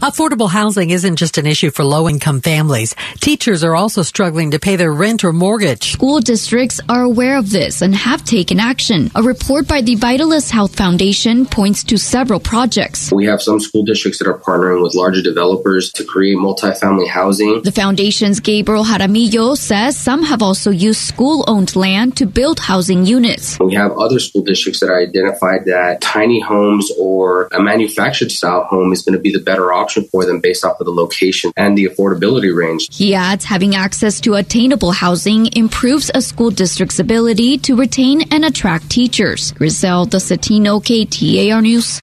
Affordable 0.00 0.48
housing 0.48 0.88
isn't 0.88 1.16
just 1.16 1.36
an 1.36 1.46
issue 1.46 1.70
for 1.70 1.84
low 1.84 2.08
income 2.08 2.40
families. 2.40 2.94
Teachers 3.20 3.62
are 3.62 3.76
also 3.76 4.00
struggling 4.02 4.52
to 4.52 4.58
pay 4.58 4.76
their 4.76 4.94
rent 4.94 5.24
or 5.24 5.32
mortgage. 5.34 5.92
School 5.92 6.20
districts 6.20 6.80
are 6.88 7.02
aware 7.02 7.36
of 7.36 7.50
this 7.50 7.82
and 7.82 7.94
have 7.94 8.24
taken 8.24 8.58
action. 8.58 9.10
A 9.14 9.22
report 9.22 9.68
by 9.68 9.82
the 9.82 9.96
Vitalyst 9.96 10.50
Health 10.50 10.74
Foundation 10.74 11.44
points 11.44 11.84
to 11.84 11.98
several 11.98 12.40
projects. 12.40 13.12
We 13.12 13.26
have 13.26 13.42
some 13.42 13.60
school 13.60 13.82
districts 13.84 14.18
that 14.20 14.26
are 14.26 14.38
partnering 14.38 14.82
with 14.82 14.94
larger 14.94 15.20
developers 15.20 15.92
to 15.92 16.04
create 16.04 16.38
multifamily 16.38 17.06
housing. 17.06 17.60
The 17.60 17.70
foundation's 17.70 18.40
Gabriel 18.40 18.84
Jaramillo 18.84 19.54
says 19.54 19.98
some 19.98 20.22
have 20.22 20.40
also 20.40 20.70
used 20.70 21.00
school 21.00 21.44
owned 21.46 21.76
land 21.76 22.16
to 22.16 22.24
build 22.24 22.58
housing 22.58 23.04
units. 23.04 23.58
We 23.60 23.74
have 23.74 23.92
other 23.98 24.18
school 24.18 24.44
districts 24.44 24.80
that 24.80 24.88
identified 24.90 25.66
that 25.66 26.00
tiny 26.00 26.40
homes 26.40 26.90
or 26.98 27.48
a 27.52 27.62
manufactured 27.62 28.32
style 28.32 28.64
home 28.64 28.94
is 28.94 29.02
going 29.02 29.18
to 29.18 29.20
be 29.20 29.30
the 29.30 29.40
better 29.40 29.74
option 29.74 29.89
option 29.90 30.08
for 30.10 30.24
them 30.24 30.40
based 30.40 30.64
off 30.64 30.80
of 30.80 30.86
the 30.86 30.92
location 30.92 31.52
and 31.56 31.76
the 31.76 31.86
affordability 31.86 32.54
range. 32.54 32.86
He 32.96 33.14
adds 33.14 33.44
having 33.44 33.74
access 33.74 34.20
to 34.20 34.34
attainable 34.34 34.92
housing 34.92 35.46
improves 35.56 36.10
a 36.14 36.22
school 36.22 36.50
district's 36.50 37.00
ability 37.00 37.58
to 37.58 37.74
retain 37.74 38.22
and 38.32 38.44
attract 38.44 38.88
teachers. 38.88 39.50
Griselda 39.52 40.18
Zetino, 40.18 40.80
KTAR 40.80 41.62
News. 41.62 41.98